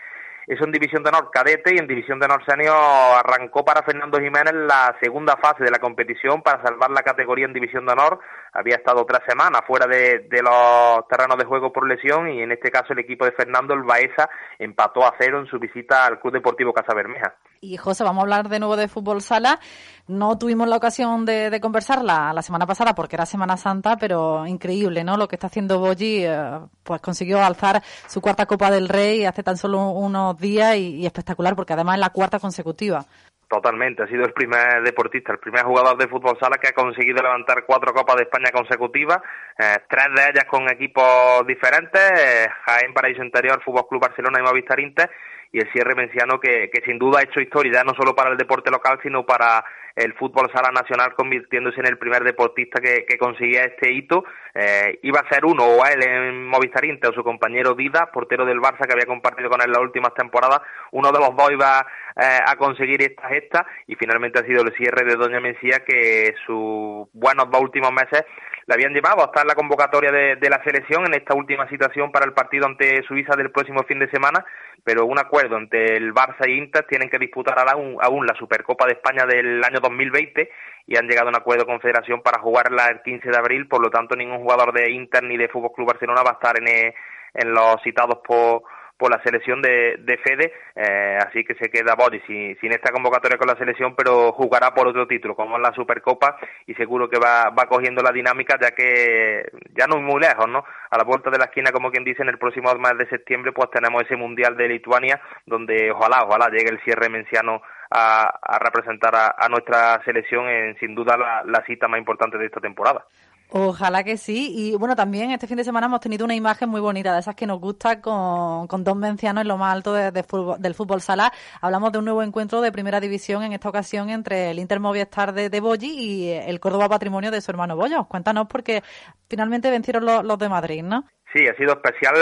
Eso 0.48 0.64
en 0.64 0.72
División 0.72 1.02
de 1.02 1.10
Honor 1.10 1.30
cadete 1.30 1.74
y 1.74 1.78
en 1.78 1.86
División 1.86 2.18
de 2.18 2.24
Honor 2.24 2.42
senior 2.46 2.74
arrancó 2.74 3.66
para 3.66 3.82
Fernando 3.82 4.18
Jiménez 4.18 4.54
la 4.54 4.96
segunda 4.98 5.36
fase 5.36 5.62
de 5.62 5.70
la 5.70 5.78
competición 5.78 6.40
para 6.40 6.62
salvar 6.62 6.90
la 6.90 7.02
categoría 7.02 7.44
en 7.44 7.52
División 7.52 7.84
de 7.84 7.92
Honor. 7.92 8.18
Había 8.54 8.76
estado 8.76 9.04
tres 9.04 9.20
semanas 9.28 9.60
fuera 9.66 9.86
de, 9.86 10.26
los 10.42 11.06
terrenos 11.06 11.36
de 11.36 11.44
juego 11.44 11.70
por 11.70 11.86
lesión 11.86 12.30
y 12.30 12.40
en 12.40 12.50
este 12.50 12.70
caso 12.70 12.94
el 12.94 13.00
equipo 13.00 13.26
de 13.26 13.32
Fernando, 13.32 13.74
el 13.74 13.82
Baeza, 13.82 14.30
empató 14.58 15.04
a 15.04 15.14
cero 15.20 15.38
en 15.38 15.46
su 15.48 15.58
visita 15.58 16.06
al 16.06 16.18
Club 16.18 16.32
Deportivo 16.32 16.72
Casa 16.72 16.94
Bermeja. 16.94 17.34
Y 17.60 17.76
José, 17.76 18.02
vamos 18.02 18.20
a 18.20 18.22
hablar 18.22 18.48
de 18.48 18.58
nuevo 18.58 18.78
de 18.78 18.88
fútbol 18.88 19.20
sala. 19.20 19.60
No 20.08 20.38
tuvimos 20.38 20.66
la 20.66 20.76
ocasión 20.76 21.26
de, 21.26 21.50
de 21.50 21.60
conversar 21.60 22.02
la, 22.02 22.40
semana 22.40 22.64
pasada 22.66 22.94
porque 22.94 23.16
era 23.16 23.26
Semana 23.26 23.58
Santa, 23.58 23.98
pero 23.98 24.46
increíble, 24.46 25.04
¿no? 25.04 25.18
Lo 25.18 25.28
que 25.28 25.36
está 25.36 25.48
haciendo 25.48 25.80
Bogi, 25.80 26.24
eh, 26.24 26.60
pues 26.82 27.02
consiguió 27.02 27.44
alzar 27.44 27.82
su 28.06 28.22
cuarta 28.22 28.46
Copa 28.46 28.70
del 28.70 28.88
Rey 28.88 29.26
hace 29.26 29.42
tan 29.42 29.58
solo 29.58 29.90
unos 29.90 30.38
días 30.38 30.76
y, 30.76 31.04
espectacular 31.04 31.54
porque 31.54 31.74
además 31.74 31.96
es 31.96 32.00
la 32.00 32.08
cuarta 32.08 32.38
consecutiva. 32.38 33.04
Totalmente, 33.50 34.02
ha 34.02 34.06
sido 34.06 34.24
el 34.24 34.32
primer 34.32 34.82
deportista, 34.82 35.32
el 35.32 35.40
primer 35.40 35.64
jugador 35.64 35.98
de 35.98 36.08
fútbol 36.08 36.38
sala 36.40 36.56
que 36.56 36.68
ha 36.68 36.72
conseguido 36.72 37.22
levantar 37.22 37.64
cuatro 37.66 37.92
copas 37.92 38.16
de 38.16 38.22
España 38.22 38.50
consecutivas, 38.50 39.18
eh, 39.58 39.76
tres 39.90 40.06
de 40.14 40.22
ellas 40.30 40.44
con 40.48 40.70
equipos 40.70 41.46
diferentes, 41.46 42.00
eh, 42.00 42.48
Jaén 42.64 42.94
Paraíso 42.94 43.22
Interior, 43.22 43.62
Fútbol 43.62 43.86
Club 43.88 44.02
Barcelona 44.02 44.38
y 44.40 44.42
Movistar 44.42 44.80
Inter, 44.80 45.10
y 45.52 45.58
el 45.60 45.70
cierre 45.72 45.94
menciano 45.94 46.40
que, 46.40 46.70
sin 46.84 46.98
duda 46.98 47.20
ha 47.20 47.24
hecho 47.24 47.40
historia, 47.40 47.82
no 47.84 47.94
solo 47.94 48.14
para 48.14 48.30
el 48.30 48.36
deporte 48.36 48.70
local, 48.70 48.98
sino 49.02 49.24
para 49.24 49.64
el 49.96 50.14
fútbol 50.14 50.50
sala 50.52 50.70
nacional 50.70 51.14
convirtiéndose 51.14 51.80
en 51.80 51.86
el 51.86 51.98
primer 51.98 52.22
deportista 52.22 52.80
que, 52.80 53.04
que 53.06 53.18
conseguía 53.18 53.62
este 53.62 53.92
hito. 53.92 54.24
Eh, 54.54 55.00
iba 55.02 55.20
a 55.20 55.28
ser 55.28 55.44
uno 55.44 55.64
o 55.64 55.84
él 55.86 56.02
en 56.06 56.46
Movistar 56.46 56.84
Inter 56.84 57.10
o 57.10 57.14
su 57.14 57.24
compañero 57.24 57.74
Dida, 57.74 58.10
portero 58.12 58.44
del 58.44 58.60
Barça 58.60 58.86
que 58.86 58.92
había 58.92 59.06
compartido 59.06 59.50
con 59.50 59.60
él 59.60 59.72
las 59.72 59.82
últimas 59.82 60.14
temporadas. 60.14 60.60
Uno 60.92 61.10
de 61.10 61.18
los 61.18 61.34
dos 61.34 61.50
iba 61.50 61.84
eh, 62.16 62.38
a 62.46 62.54
conseguir 62.56 63.02
esta 63.02 63.28
gesta 63.28 63.66
y 63.86 63.96
finalmente 63.96 64.38
ha 64.38 64.44
sido 64.44 64.62
el 64.62 64.72
cierre 64.74 65.04
de 65.04 65.16
Doña 65.16 65.40
Mencía 65.40 65.80
que 65.84 66.34
sus 66.46 67.08
buenos 67.12 67.50
dos 67.50 67.60
últimos 67.60 67.90
meses 67.92 68.24
le 68.68 68.74
habían 68.74 68.92
llevado 68.92 69.22
a 69.22 69.26
estar 69.26 69.44
en 69.44 69.48
la 69.48 69.54
convocatoria 69.54 70.12
de, 70.12 70.50
la 70.50 70.62
selección 70.62 71.06
en 71.06 71.14
esta 71.14 71.34
última 71.34 71.66
situación 71.70 72.12
para 72.12 72.26
el 72.26 72.34
partido 72.34 72.66
ante 72.66 73.02
Suiza 73.04 73.34
del 73.34 73.50
próximo 73.50 73.82
fin 73.84 73.98
de 73.98 74.10
semana, 74.10 74.44
pero 74.84 75.06
un 75.06 75.18
acuerdo 75.18 75.56
entre 75.56 75.96
el 75.96 76.12
Barça 76.12 76.46
y 76.46 76.58
Inter 76.58 76.84
tienen 76.86 77.08
que 77.08 77.18
disputar 77.18 77.58
aún, 77.66 77.96
aún 78.02 78.26
la 78.26 78.34
Supercopa 78.34 78.84
de 78.84 78.92
España 78.92 79.24
del 79.24 79.64
año 79.64 79.80
2020 79.80 80.50
y 80.86 80.98
han 80.98 81.08
llegado 81.08 81.28
a 81.28 81.30
un 81.30 81.36
acuerdo 81.36 81.64
con 81.64 81.80
Federación 81.80 82.20
para 82.20 82.42
jugarla 82.42 82.88
el 82.88 83.00
15 83.00 83.30
de 83.30 83.38
abril, 83.38 83.68
por 83.68 83.82
lo 83.82 83.88
tanto 83.88 84.14
ningún 84.14 84.40
jugador 84.40 84.74
de 84.74 84.90
Inter 84.90 85.22
ni 85.24 85.38
de 85.38 85.48
Fútbol 85.48 85.72
Club 85.72 85.88
Barcelona 85.88 86.22
va 86.22 86.32
a 86.32 86.34
estar 86.34 86.58
en, 86.58 86.68
eh, 86.68 86.94
en 87.32 87.54
los 87.54 87.82
citados 87.82 88.18
por 88.22 88.64
por 88.98 89.10
la 89.12 89.22
selección 89.22 89.62
de, 89.62 89.96
de 90.00 90.18
Fede, 90.18 90.52
eh, 90.74 91.18
así 91.24 91.44
que 91.44 91.54
se 91.54 91.70
queda 91.70 91.94
Bodi 91.94 92.20
sin, 92.26 92.58
sin, 92.58 92.72
esta 92.72 92.90
convocatoria 92.90 93.38
con 93.38 93.46
la 93.46 93.56
selección, 93.56 93.94
pero 93.94 94.32
jugará 94.32 94.74
por 94.74 94.88
otro 94.88 95.06
título, 95.06 95.36
como 95.36 95.56
es 95.56 95.62
la 95.62 95.72
Supercopa, 95.72 96.36
y 96.66 96.74
seguro 96.74 97.08
que 97.08 97.18
va, 97.18 97.50
va 97.50 97.68
cogiendo 97.68 98.02
la 98.02 98.10
dinámica, 98.10 98.58
ya 98.60 98.72
que 98.72 99.44
ya 99.74 99.86
no 99.86 99.98
es 99.98 100.02
muy 100.02 100.20
lejos, 100.20 100.48
¿no? 100.48 100.64
A 100.90 100.98
la 100.98 101.04
vuelta 101.04 101.30
de 101.30 101.38
la 101.38 101.44
esquina, 101.44 101.70
como 101.70 101.92
quien 101.92 102.04
dice, 102.04 102.22
en 102.22 102.28
el 102.28 102.38
próximo 102.38 102.74
mes 102.74 102.98
de 102.98 103.08
septiembre, 103.08 103.52
pues 103.52 103.70
tenemos 103.70 104.02
ese 104.02 104.16
Mundial 104.16 104.56
de 104.56 104.68
Lituania, 104.68 105.20
donde 105.46 105.92
ojalá, 105.92 106.24
ojalá 106.24 106.48
llegue 106.50 106.70
el 106.70 106.82
cierre 106.82 107.08
menciano 107.08 107.62
a, 107.90 108.24
a 108.42 108.58
representar 108.58 109.14
a, 109.14 109.36
a, 109.38 109.48
nuestra 109.48 110.02
selección 110.04 110.48
en, 110.48 110.76
sin 110.78 110.94
duda, 110.96 111.16
la 111.44 111.64
cita 111.66 111.86
más 111.86 112.00
importante 112.00 112.36
de 112.36 112.46
esta 112.46 112.60
temporada. 112.60 113.04
Ojalá 113.50 114.04
que 114.04 114.18
sí. 114.18 114.52
Y 114.54 114.76
bueno, 114.76 114.94
también 114.94 115.30
este 115.30 115.46
fin 115.46 115.56
de 115.56 115.64
semana 115.64 115.86
hemos 115.86 116.00
tenido 116.00 116.24
una 116.24 116.34
imagen 116.34 116.68
muy 116.68 116.80
bonita, 116.80 117.14
de 117.14 117.20
esas 117.20 117.34
que 117.34 117.46
nos 117.46 117.58
gusta, 117.60 118.00
con, 118.00 118.66
con 118.66 118.84
dos 118.84 118.96
mencianos 118.96 119.42
en 119.42 119.48
lo 119.48 119.56
más 119.56 119.74
alto 119.74 119.94
de, 119.94 120.10
del 120.10 120.74
fútbol 120.74 121.00
sala. 121.00 121.32
Hablamos 121.60 121.92
de 121.92 121.98
un 121.98 122.04
nuevo 122.04 122.22
encuentro 122.22 122.60
de 122.60 122.70
primera 122.72 123.00
división, 123.00 123.42
en 123.42 123.52
esta 123.52 123.70
ocasión 123.70 124.10
entre 124.10 124.50
el 124.50 124.58
Inter 124.58 124.80
Movistar 124.80 125.32
de, 125.32 125.48
de 125.48 125.60
Bolli 125.60 125.88
y 125.88 126.30
el 126.30 126.60
Córdoba 126.60 126.88
Patrimonio 126.88 127.30
de 127.30 127.40
su 127.40 127.50
hermano 127.50 127.74
Bollo. 127.74 128.04
Cuéntanos, 128.04 128.46
porque 128.48 128.82
finalmente 129.28 129.70
vencieron 129.70 130.04
los, 130.04 130.24
los 130.24 130.38
de 130.38 130.48
Madrid, 130.48 130.82
¿no? 130.82 131.06
Sí, 131.32 131.46
ha 131.46 131.54
sido 131.56 131.72
especial. 131.72 132.14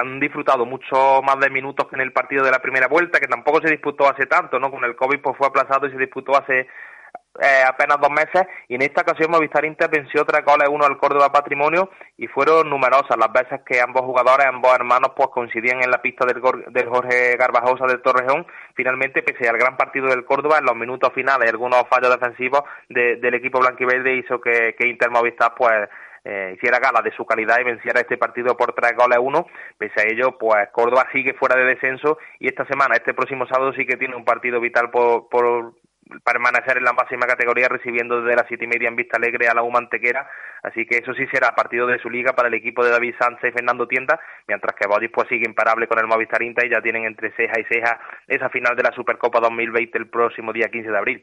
Han 0.00 0.20
disfrutado 0.20 0.64
mucho 0.64 1.20
más 1.22 1.38
de 1.40 1.50
minutos 1.50 1.88
que 1.88 1.96
en 1.96 2.02
el 2.02 2.12
partido 2.12 2.44
de 2.44 2.50
la 2.50 2.60
primera 2.60 2.86
vuelta, 2.86 3.18
que 3.18 3.26
tampoco 3.26 3.60
se 3.60 3.70
disputó 3.70 4.08
hace 4.08 4.26
tanto, 4.26 4.58
¿no? 4.60 4.70
Con 4.70 4.84
el 4.84 4.94
COVID 4.94 5.20
pues 5.20 5.36
fue 5.36 5.48
aplazado 5.48 5.86
y 5.86 5.90
se 5.90 5.98
disputó 5.98 6.36
hace 6.36 6.68
eh, 7.40 7.62
apenas 7.66 7.98
dos 8.00 8.10
meses 8.10 8.46
y 8.68 8.74
en 8.74 8.82
esta 8.82 9.02
ocasión 9.02 9.30
Movistar 9.30 9.64
Inter 9.64 9.88
venció 9.90 10.24
tres 10.24 10.44
goles 10.44 10.68
uno 10.68 10.84
al 10.84 10.98
Córdoba 10.98 11.32
Patrimonio 11.32 11.90
y 12.18 12.26
fueron 12.26 12.68
numerosas 12.68 13.16
las 13.16 13.32
veces 13.32 13.60
que 13.64 13.80
ambos 13.80 14.02
jugadores, 14.02 14.46
ambos 14.46 14.74
hermanos 14.74 15.12
pues 15.16 15.28
coincidían 15.28 15.82
en 15.82 15.90
la 15.90 16.02
pista 16.02 16.26
del, 16.26 16.42
del 16.68 16.88
Jorge 16.88 17.36
Garbajosa 17.36 17.86
del 17.86 18.02
Torrejón 18.02 18.46
finalmente 18.74 19.22
pese 19.22 19.48
al 19.48 19.56
gran 19.56 19.78
partido 19.78 20.08
del 20.08 20.26
Córdoba 20.26 20.58
en 20.58 20.66
los 20.66 20.76
minutos 20.76 21.10
finales 21.14 21.50
algunos 21.50 21.84
fallos 21.88 22.10
defensivos 22.10 22.62
del 22.88 23.34
equipo 23.34 23.60
blanquiverde 23.60 24.16
hizo 24.16 24.40
que, 24.40 24.74
que 24.78 24.88
Inter 24.88 25.10
Movistar 25.10 25.54
pues 25.56 25.88
eh, 26.24 26.54
hiciera 26.56 26.78
gala 26.78 27.02
de 27.02 27.10
su 27.16 27.24
calidad 27.26 27.58
y 27.60 27.64
venciera 27.64 28.00
este 28.00 28.16
partido 28.16 28.56
por 28.56 28.74
tres 28.74 28.92
goles 28.96 29.18
a 29.18 29.20
uno. 29.20 29.46
Pese 29.76 30.00
a 30.00 30.04
ello, 30.04 30.38
pues 30.38 30.68
Córdoba 30.70 31.08
sigue 31.12 31.34
fuera 31.34 31.56
de 31.56 31.64
descenso 31.64 32.18
y 32.38 32.46
esta 32.46 32.64
semana, 32.66 32.94
este 32.94 33.14
próximo 33.14 33.46
sábado, 33.46 33.72
sí 33.72 33.84
que 33.84 33.96
tiene 33.96 34.14
un 34.14 34.24
partido 34.24 34.60
vital 34.60 34.90
por, 34.90 35.28
por 35.28 35.74
permanecer 36.32 36.78
en 36.78 36.84
la 36.84 36.94
máxima 36.94 37.26
categoría 37.26 37.68
recibiendo 37.68 38.22
desde 38.22 38.36
las 38.36 38.46
siete 38.48 38.64
y 38.64 38.68
media 38.68 38.88
en 38.88 38.96
Vista 38.96 39.18
Alegre 39.18 39.48
a 39.48 39.54
la 39.54 39.62
U 39.62 39.70
así 40.62 40.86
que 40.86 40.98
eso 40.98 41.12
sí 41.12 41.26
será 41.30 41.54
partido 41.54 41.86
de 41.86 41.98
su 41.98 42.08
liga 42.08 42.32
para 42.32 42.48
el 42.48 42.54
equipo 42.54 42.82
de 42.82 42.90
David 42.90 43.14
Sánchez 43.18 43.50
y 43.50 43.52
Fernando 43.52 43.86
Tienda, 43.86 44.18
mientras 44.48 44.74
que 44.74 44.88
Bodis 44.88 45.10
pues 45.12 45.28
sigue 45.28 45.44
imparable 45.46 45.86
con 45.86 45.98
el 45.98 46.06
Movistar 46.06 46.42
Inter 46.42 46.66
y 46.66 46.70
ya 46.70 46.80
tienen 46.80 47.04
entre 47.04 47.32
ceja 47.32 47.60
y 47.60 47.64
ceja 47.64 48.00
esa 48.26 48.48
final 48.48 48.74
de 48.76 48.82
la 48.82 48.92
Supercopa 48.94 49.40
2020 49.40 49.98
el 49.98 50.08
próximo 50.08 50.52
día 50.52 50.70
15 50.70 50.90
de 50.90 50.98
abril. 50.98 51.22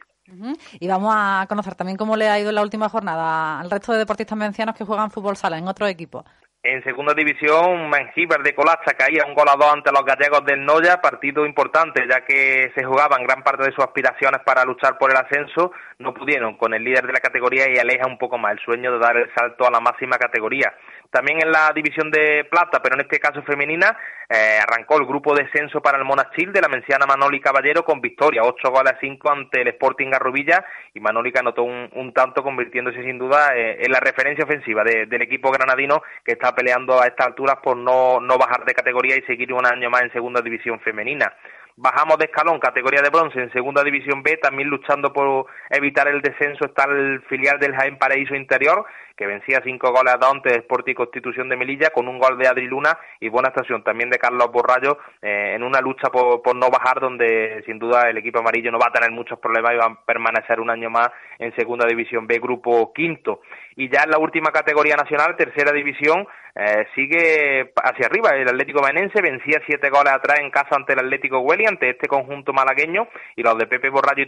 Y 0.79 0.87
vamos 0.87 1.11
a 1.15 1.45
conocer 1.49 1.73
también 1.73 1.97
cómo 1.97 2.15
le 2.15 2.29
ha 2.29 2.39
ido 2.39 2.49
en 2.49 2.55
la 2.55 2.61
última 2.61 2.87
jornada 2.87 3.59
al 3.59 3.71
resto 3.71 3.93
de 3.93 3.99
deportistas 3.99 4.37
mencianos 4.37 4.75
que 4.75 4.85
juegan 4.85 5.09
fútbol 5.09 5.35
sala 5.35 5.57
en 5.57 5.67
otro 5.67 5.87
equipo. 5.87 6.23
En 6.61 6.83
segunda 6.83 7.13
división, 7.13 7.89
Mengíbar 7.89 8.43
de 8.43 8.53
Colacha 8.53 8.91
caía 8.91 9.23
un 9.25 9.33
gol 9.33 9.47
a 9.47 9.55
dos 9.55 9.71
ante 9.71 9.93
los 9.93 10.03
gallegos 10.03 10.43
del 10.43 10.65
Noya, 10.65 10.99
partido 10.99 11.45
importante 11.45 12.05
ya 12.05 12.25
que 12.25 12.69
se 12.75 12.83
jugaban 12.83 13.23
gran 13.23 13.43
parte 13.43 13.63
de 13.63 13.71
sus 13.71 13.85
aspiraciones 13.85 14.41
para 14.43 14.65
luchar 14.65 14.97
por 14.97 15.09
el 15.09 15.15
ascenso, 15.15 15.71
no 15.99 16.13
pudieron 16.13 16.57
con 16.57 16.73
el 16.73 16.83
líder 16.83 17.07
de 17.07 17.13
la 17.13 17.21
categoría 17.21 17.69
y 17.69 17.77
aleja 17.77 18.07
un 18.07 18.17
poco 18.17 18.37
más 18.37 18.51
el 18.51 18.59
sueño 18.59 18.91
de 18.91 18.99
dar 18.99 19.15
el 19.15 19.33
salto 19.33 19.65
a 19.65 19.71
la 19.71 19.79
máxima 19.79 20.17
categoría. 20.17 20.73
También 21.11 21.41
en 21.41 21.51
la 21.51 21.71
división 21.73 22.11
de 22.11 22.45
plata, 22.45 22.81
pero 22.83 22.93
en 22.95 23.01
este 23.01 23.19
caso 23.19 23.41
femenina, 23.41 23.97
eh, 24.29 24.59
arrancó 24.61 24.97
el 24.99 25.07
grupo 25.07 25.33
de 25.33 25.43
descenso 25.43 25.81
para 25.81 25.97
el 25.97 26.05
Monachil 26.05 26.53
de 26.53 26.61
la 26.61 26.67
menciana 26.67 27.07
Manoli 27.07 27.41
Caballero 27.41 27.83
con 27.83 27.99
victoria, 27.99 28.43
8 28.43 28.69
goles 28.69 28.93
a 28.93 28.99
5 28.99 29.31
ante 29.31 29.61
el 29.61 29.69
Sporting 29.69 30.13
Arrubilla 30.13 30.63
y 30.93 30.99
Manoli 30.99 31.33
anotó 31.39 31.63
un, 31.63 32.13
tanto 32.13 32.43
convirtiéndose 32.43 33.01
sin 33.01 33.17
duda 33.17 33.55
eh, 33.55 33.83
en 33.83 33.91
la 33.91 33.99
referencia 33.99 34.45
ofensiva 34.45 34.83
del 34.83 35.21
equipo 35.21 35.51
granadino 35.51 36.03
que 36.23 36.33
está 36.33 36.53
peleando 36.53 37.01
a 37.01 37.07
estas 37.07 37.27
alturas 37.27 37.57
por 37.63 37.75
no, 37.75 38.19
no 38.19 38.37
bajar 38.37 38.65
de 38.65 38.73
categoría 38.73 39.17
y 39.17 39.23
seguir 39.23 39.51
un 39.51 39.65
año 39.65 39.89
más 39.89 40.03
en 40.03 40.11
segunda 40.11 40.41
división 40.41 40.79
femenina. 40.81 41.33
Bajamos 41.81 42.17
de 42.17 42.25
escalón, 42.25 42.59
categoría 42.59 43.01
de 43.01 43.09
bronce 43.09 43.39
en 43.39 43.53
segunda 43.53 43.85
división 43.85 44.21
B, 44.21 44.35
también 44.35 44.67
luchando 44.67 45.13
por 45.13 45.45
evitar 45.69 46.09
el 46.09 46.21
descenso 46.21 46.65
está 46.65 46.83
el 46.91 47.21
filial 47.29 47.57
del 47.57 47.73
Jaén 47.73 47.97
Paraíso 47.97 48.35
Interior, 48.35 48.85
que 49.19 49.27
vencía 49.27 49.59
cinco 49.61 49.91
goles 49.91 50.13
a 50.13 50.17
dos 50.17 50.31
ante 50.31 50.55
Sport 50.59 50.87
y 50.87 50.93
Constitución 50.93 51.49
de 51.49 51.57
Melilla, 51.57 51.89
con 51.89 52.07
un 52.07 52.17
gol 52.17 52.37
de 52.37 52.47
Adri 52.47 52.67
Luna 52.67 52.97
y 53.19 53.27
buena 53.27 53.49
estación 53.49 53.83
también 53.83 54.09
de 54.09 54.17
Carlos 54.17 54.49
Borrallo 54.49 54.97
eh, 55.21 55.55
en 55.55 55.63
una 55.63 55.81
lucha 55.81 56.07
por, 56.09 56.41
por, 56.41 56.55
no 56.55 56.69
bajar, 56.69 57.01
donde 57.01 57.61
sin 57.65 57.79
duda 57.79 58.09
el 58.09 58.17
equipo 58.17 58.39
amarillo 58.39 58.71
no 58.71 58.79
va 58.79 58.87
a 58.87 58.93
tener 58.93 59.11
muchos 59.11 59.37
problemas 59.37 59.73
y 59.73 59.75
va 59.75 59.87
a 59.87 60.05
permanecer 60.05 60.61
un 60.61 60.69
año 60.69 60.89
más 60.89 61.09
en 61.37 61.53
segunda 61.57 61.85
división 61.85 62.27
B, 62.27 62.39
grupo 62.39 62.93
quinto. 62.93 63.41
Y 63.75 63.89
ya 63.89 64.03
en 64.03 64.11
la 64.11 64.19
última 64.19 64.51
categoría 64.51 64.95
nacional, 64.95 65.35
tercera 65.35 65.73
división, 65.73 66.25
eh, 66.55 66.87
sigue 66.95 67.71
hacia 67.81 68.07
arriba. 68.07 68.31
El 68.31 68.49
Atlético 68.49 68.81
Benense 68.81 69.21
vencía 69.21 69.61
siete 69.65 69.89
goles 69.89 70.11
atrás 70.11 70.39
en 70.41 70.51
casa 70.51 70.75
ante 70.75 70.91
el 70.93 70.99
Atlético 70.99 71.39
Hueli, 71.39 71.65
ante 71.65 71.89
este 71.89 72.07
conjunto 72.07 72.51
malagueño, 72.51 73.07
y 73.37 73.43
los 73.43 73.57
de 73.57 73.67
Pepe 73.67 73.89
Borrayo 73.89 74.23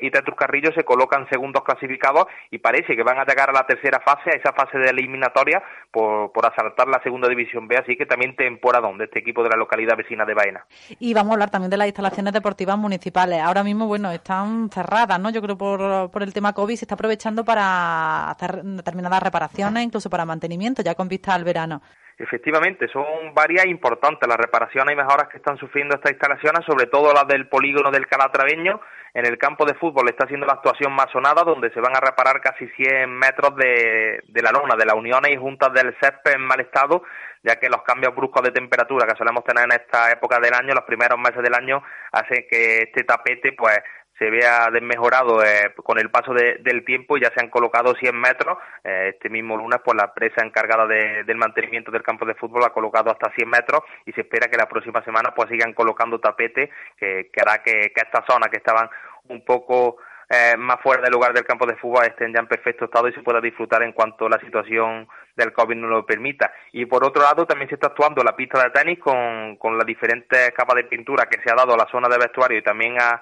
y, 0.00 0.10
Tetrus 0.10 0.36
Carrillo 0.36 0.70
se 0.72 0.84
colocan 0.84 1.28
segundos 1.28 1.62
clasificados 1.64 2.26
y 2.50 2.58
parece 2.58 2.96
que 2.96 3.02
van 3.02 3.18
a 3.18 3.26
llegar 3.26 3.50
a 3.50 3.52
la 3.52 3.66
tercera 3.66 4.00
fase, 4.00 4.33
esa 4.34 4.52
fase 4.52 4.78
de 4.78 4.90
eliminatoria, 4.90 5.62
por, 5.90 6.32
por 6.32 6.46
asaltar 6.46 6.88
la 6.88 7.02
segunda 7.02 7.28
división 7.28 7.68
B, 7.68 7.76
así 7.76 7.96
que 7.96 8.06
también 8.06 8.36
temporadón 8.36 8.98
de 8.98 9.04
este 9.04 9.20
equipo 9.20 9.42
de 9.42 9.50
la 9.50 9.56
localidad 9.56 9.96
vecina 9.96 10.24
de 10.24 10.34
Baena. 10.34 10.64
Y 10.98 11.14
vamos 11.14 11.30
a 11.30 11.34
hablar 11.34 11.50
también 11.50 11.70
de 11.70 11.76
las 11.76 11.86
instalaciones 11.86 12.32
deportivas 12.32 12.78
municipales. 12.78 13.40
Ahora 13.40 13.62
mismo, 13.62 13.86
bueno, 13.86 14.10
están 14.10 14.70
cerradas, 14.70 15.18
¿no? 15.20 15.30
Yo 15.30 15.42
creo 15.42 15.56
por, 15.56 16.10
por 16.10 16.22
el 16.22 16.32
tema 16.32 16.52
COVID 16.52 16.76
se 16.76 16.84
está 16.84 16.94
aprovechando 16.94 17.44
para 17.44 18.30
hacer 18.30 18.62
determinadas 18.62 19.22
reparaciones, 19.22 19.84
incluso 19.84 20.10
para 20.10 20.24
mantenimiento, 20.24 20.82
ya 20.82 20.94
con 20.94 21.08
vista 21.08 21.34
al 21.34 21.44
verano. 21.44 21.82
Efectivamente, 22.16 22.86
son 22.88 23.34
varias 23.34 23.66
importantes 23.66 24.28
las 24.28 24.38
reparaciones 24.38 24.92
y 24.92 24.96
mejoras 24.96 25.28
que 25.28 25.38
están 25.38 25.56
sufriendo 25.58 25.96
estas 25.96 26.12
instalaciones, 26.12 26.64
sobre 26.64 26.86
todo 26.86 27.12
las 27.12 27.26
del 27.26 27.48
polígono 27.48 27.90
del 27.90 28.06
Calatraveño. 28.06 28.80
En 29.14 29.26
el 29.26 29.36
campo 29.36 29.64
de 29.64 29.74
fútbol 29.74 30.08
está 30.08 30.24
haciendo 30.24 30.46
la 30.46 30.54
actuación 30.54 30.92
masonada, 30.92 31.42
donde 31.42 31.72
se 31.72 31.80
van 31.80 31.96
a 31.96 32.00
reparar 32.00 32.40
casi 32.40 32.68
100 32.68 33.10
metros 33.10 33.56
de, 33.56 34.22
de 34.28 34.42
la 34.42 34.52
lona, 34.52 34.76
de 34.76 34.86
las 34.86 34.94
uniones 34.94 35.32
y 35.32 35.36
juntas 35.36 35.72
del 35.72 35.96
césped 36.00 36.34
en 36.34 36.42
mal 36.42 36.60
estado, 36.60 37.02
ya 37.42 37.56
que 37.56 37.68
los 37.68 37.82
cambios 37.82 38.14
bruscos 38.14 38.42
de 38.42 38.52
temperatura 38.52 39.06
que 39.06 39.16
solemos 39.16 39.42
tener 39.42 39.64
en 39.64 39.72
esta 39.72 40.12
época 40.12 40.38
del 40.38 40.54
año, 40.54 40.72
los 40.72 40.84
primeros 40.84 41.18
meses 41.18 41.42
del 41.42 41.54
año, 41.54 41.82
hacen 42.12 42.46
que 42.48 42.82
este 42.82 43.02
tapete 43.02 43.52
pues 43.52 43.78
se 44.18 44.30
vea 44.30 44.70
desmejorado 44.72 45.42
eh, 45.42 45.74
con 45.82 45.98
el 45.98 46.10
paso 46.10 46.32
del 46.32 46.84
tiempo 46.84 47.16
y 47.16 47.22
ya 47.22 47.32
se 47.34 47.42
han 47.42 47.50
colocado 47.50 47.94
100 47.94 48.16
metros. 48.18 48.58
Eh, 48.84 49.12
este 49.14 49.28
mismo 49.28 49.56
lunes, 49.56 49.80
pues 49.84 49.96
la 49.96 50.04
empresa 50.04 50.44
encargada 50.44 50.86
del 50.86 51.36
mantenimiento 51.36 51.90
del 51.90 52.02
campo 52.02 52.24
de 52.24 52.34
fútbol 52.34 52.64
ha 52.64 52.72
colocado 52.72 53.10
hasta 53.10 53.32
100 53.34 53.48
metros 53.48 53.80
y 54.06 54.12
se 54.12 54.22
espera 54.22 54.48
que 54.48 54.56
la 54.56 54.68
próxima 54.68 55.02
semana 55.04 55.34
pues 55.34 55.48
sigan 55.48 55.72
colocando 55.72 56.20
tapetes 56.20 56.70
que, 56.96 57.28
hará 57.40 57.62
que, 57.62 57.92
que 57.94 58.02
estas 58.02 58.24
zonas 58.26 58.50
que 58.50 58.58
estaban 58.58 58.88
un 59.28 59.44
poco 59.44 59.96
eh, 60.28 60.56
más 60.56 60.80
fuera 60.80 61.02
del 61.02 61.12
lugar 61.12 61.32
del 61.34 61.44
campo 61.44 61.66
de 61.66 61.76
fútbol 61.76 62.04
estén 62.06 62.32
ya 62.32 62.40
en 62.40 62.46
perfecto 62.46 62.86
estado 62.86 63.08
y 63.08 63.12
se 63.12 63.22
pueda 63.22 63.40
disfrutar 63.40 63.82
en 63.82 63.92
cuanto 63.92 64.28
la 64.28 64.40
situación 64.40 65.06
del 65.36 65.52
COVID 65.52 65.76
no 65.76 65.88
lo 65.88 66.06
permita. 66.06 66.52
Y 66.72 66.86
por 66.86 67.04
otro 67.04 67.22
lado, 67.22 67.46
también 67.46 67.68
se 67.68 67.74
está 67.74 67.88
actuando 67.88 68.22
la 68.22 68.34
pista 68.34 68.62
de 68.62 68.70
tenis 68.70 68.98
con, 68.98 69.56
con 69.56 69.76
las 69.76 69.86
diferentes 69.86 70.50
capas 70.52 70.76
de 70.76 70.84
pintura 70.84 71.26
que 71.26 71.40
se 71.42 71.52
ha 71.52 71.56
dado 71.56 71.74
a 71.74 71.76
la 71.76 71.88
zona 71.90 72.08
de 72.08 72.18
vestuario 72.18 72.58
y 72.58 72.62
también 72.62 72.96
a, 73.00 73.20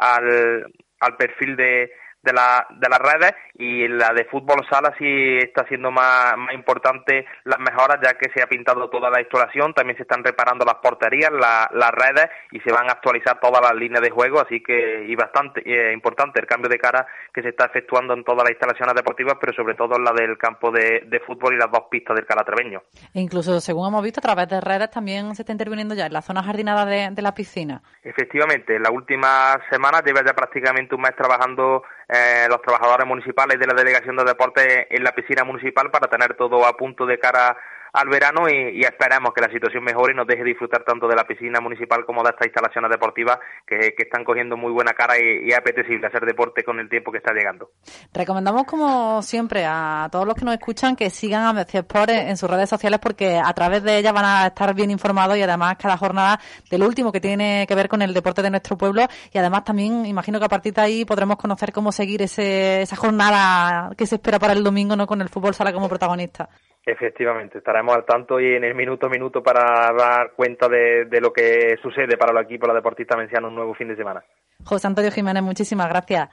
al, 0.00 0.66
al 1.00 1.16
perfil 1.16 1.56
de, 1.56 1.90
de, 2.22 2.32
la, 2.32 2.66
de 2.70 2.88
las 2.88 2.98
redes 2.98 3.34
y 3.54 3.88
la 3.88 4.12
de 4.12 4.24
fútbol 4.24 4.66
sala 4.70 4.94
sí 4.98 5.38
está 5.38 5.66
siendo 5.66 5.90
más, 5.90 6.36
más 6.36 6.54
importante 6.54 7.26
las 7.44 7.58
mejoras 7.58 7.98
ya 8.02 8.14
que 8.14 8.30
se 8.34 8.42
ha 8.42 8.46
pintado 8.46 8.88
toda 8.90 9.10
la 9.10 9.20
instalación, 9.20 9.74
también 9.74 9.96
se 9.96 10.02
están 10.02 10.24
reparando 10.24 10.64
las 10.64 10.76
porterías, 10.76 11.30
las 11.32 11.90
redes 11.90 12.30
y 12.52 12.60
se 12.60 12.72
van 12.72 12.88
a 12.88 12.92
actualizar 12.92 13.40
todas 13.40 13.60
las 13.62 13.74
líneas 13.74 14.02
de 14.02 14.10
juego, 14.10 14.40
así 14.40 14.62
que 14.62 15.04
y 15.06 15.14
bastante 15.16 15.62
eh, 15.64 15.92
importante 15.92 16.40
el 16.40 16.46
cambio 16.46 16.68
de 16.68 16.78
cara 16.78 17.06
que 17.32 17.42
se 17.42 17.50
está 17.50 17.66
efectuando 17.66 18.14
en 18.14 18.24
todas 18.24 18.44
las 18.44 18.50
instalaciones 18.50 18.94
deportivas, 18.94 19.34
pero 19.40 19.52
sobre 19.52 19.74
todo 19.74 19.96
en 19.96 20.04
la 20.04 20.12
del 20.12 20.36
campo 20.38 20.70
de, 20.70 21.04
de 21.06 21.20
fútbol 21.20 21.54
y 21.54 21.58
las 21.58 21.70
dos 21.70 21.84
pistas 21.90 22.16
del 22.16 22.26
Calatreveño. 22.26 22.82
E 23.14 23.20
incluso, 23.20 23.60
según 23.60 23.88
hemos 23.88 24.02
visto, 24.02 24.20
a 24.20 24.22
través 24.22 24.48
de 24.48 24.60
redes 24.60 24.90
también 24.90 25.34
se 25.34 25.42
está 25.42 25.52
interviniendo 25.52 25.94
ya 25.94 26.06
en 26.06 26.12
la 26.12 26.22
zona 26.22 26.42
jardinada 26.42 26.84
de, 26.84 27.10
de 27.10 27.22
la 27.22 27.34
piscina. 27.34 27.82
Efectivamente, 28.02 28.76
en 28.76 28.82
la 28.82 28.90
última 28.90 29.58
semana 29.70 30.00
lleva 30.04 30.24
ya 30.24 30.34
prácticamente 30.34 30.94
un 30.94 31.02
mes 31.02 31.14
trabajando 31.16 31.82
eh, 32.12 32.46
los 32.48 32.60
trabajadores 32.62 33.06
municipales 33.06 33.58
de 33.58 33.66
la 33.66 33.74
Delegación 33.74 34.16
de 34.16 34.24
Deportes 34.24 34.86
en 34.90 35.04
la 35.04 35.12
piscina 35.12 35.44
municipal 35.44 35.90
para 35.90 36.08
tener 36.08 36.34
todo 36.34 36.66
a 36.66 36.76
punto 36.76 37.06
de 37.06 37.18
cara 37.18 37.56
al 37.92 38.08
verano 38.08 38.48
y, 38.48 38.80
esperamos 38.80 39.32
que 39.34 39.40
la 39.40 39.52
situación 39.52 39.84
mejore 39.84 40.12
y 40.12 40.16
nos 40.16 40.26
deje 40.26 40.44
disfrutar 40.44 40.84
tanto 40.84 41.08
de 41.08 41.16
la 41.16 41.26
piscina 41.26 41.60
municipal 41.60 42.04
como 42.04 42.22
de 42.22 42.30
estas 42.30 42.46
instalaciones 42.46 42.90
deportivas 42.90 43.38
que, 43.66 43.94
están 44.00 44.24
cogiendo 44.24 44.56
muy 44.56 44.72
buena 44.72 44.92
cara 44.92 45.14
y, 45.18 45.52
apetecible 45.52 46.06
hacer 46.06 46.24
deporte 46.24 46.64
con 46.64 46.80
el 46.80 46.88
tiempo 46.88 47.12
que 47.12 47.18
está 47.18 47.32
llegando. 47.32 47.70
Recomendamos 48.12 48.64
como 48.64 49.22
siempre 49.22 49.64
a 49.66 50.08
todos 50.10 50.26
los 50.26 50.34
que 50.34 50.44
nos 50.44 50.54
escuchan 50.54 50.96
que 50.96 51.10
sigan 51.10 51.42
a 51.42 51.52
Messi 51.52 51.78
Sport 51.78 52.10
en 52.10 52.36
sus 52.36 52.48
redes 52.48 52.68
sociales 52.68 52.98
porque 53.00 53.38
a 53.38 53.52
través 53.52 53.82
de 53.82 53.98
ellas 53.98 54.12
van 54.12 54.24
a 54.24 54.46
estar 54.46 54.74
bien 54.74 54.90
informados 54.90 55.36
y 55.36 55.42
además 55.42 55.76
cada 55.78 55.96
jornada 55.96 56.40
del 56.70 56.82
último 56.82 57.12
que 57.12 57.20
tiene 57.20 57.66
que 57.68 57.74
ver 57.74 57.88
con 57.88 58.02
el 58.02 58.14
deporte 58.14 58.42
de 58.42 58.50
nuestro 58.50 58.76
pueblo 58.76 59.06
y 59.32 59.38
además 59.38 59.64
también 59.64 60.06
imagino 60.06 60.38
que 60.38 60.46
a 60.46 60.48
partir 60.48 60.72
de 60.72 60.82
ahí 60.82 61.04
podremos 61.04 61.36
conocer 61.36 61.72
cómo 61.72 61.92
seguir 61.92 62.22
ese, 62.22 62.82
esa 62.82 62.96
jornada 62.96 63.90
que 63.96 64.06
se 64.06 64.16
espera 64.16 64.38
para 64.38 64.52
el 64.52 64.64
domingo 64.64 64.96
no 64.96 65.06
con 65.06 65.20
el 65.20 65.28
fútbol 65.28 65.54
sala 65.54 65.72
como 65.72 65.88
protagonista. 65.88 66.48
Efectivamente, 66.84 67.58
estaremos 67.58 67.94
al 67.94 68.04
tanto 68.04 68.40
y 68.40 68.54
en 68.54 68.64
el 68.64 68.74
minuto 68.74 69.06
a 69.06 69.10
minuto 69.10 69.42
para 69.42 69.92
dar 69.92 70.32
cuenta 70.34 70.66
de, 70.68 71.06
lo 71.20 71.32
que 71.32 71.76
sucede 71.82 72.16
para 72.16 72.32
los 72.32 72.44
equipos, 72.44 72.68
los 72.68 72.76
deportistas 72.76 73.18
mencianos 73.18 73.50
un 73.50 73.56
nuevo 73.56 73.74
fin 73.74 73.88
de 73.88 73.96
semana. 73.96 74.24
José 74.64 74.86
Antonio 74.86 75.10
Jiménez, 75.10 75.42
muchísimas 75.42 75.88
gracias. 75.88 76.30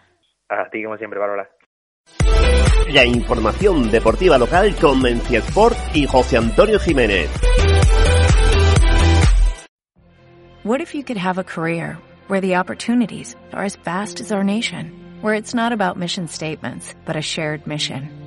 A 0.49 0.69
ti, 0.69 0.83
como 0.83 0.97
siempre, 0.97 1.19
Bárbara. 1.19 1.49
La 2.89 3.03
información 3.03 3.91
deportiva 3.91 4.37
local 4.37 4.73
con 4.79 5.01
Mencia 5.01 5.39
Sport 5.39 5.75
y 5.93 6.07
José 6.07 6.37
Antonio 6.37 6.79
Jiménez. 6.79 7.29
What 10.63 10.79
if 10.81 10.95
you 10.95 11.03
could 11.03 11.17
have 11.17 11.37
a 11.37 11.43
career 11.43 11.97
where 12.27 12.41
the 12.41 12.55
opportunities 12.55 13.35
are 13.53 13.65
as 13.65 13.75
vast 13.75 14.21
as 14.21 14.31
our 14.31 14.43
nation, 14.43 14.91
where 15.21 15.33
it's 15.33 15.53
not 15.53 15.73
about 15.73 15.97
mission 15.97 16.27
statements, 16.27 16.95
but 17.05 17.17
a 17.17 17.21
shared 17.21 17.67
mission? 17.67 18.26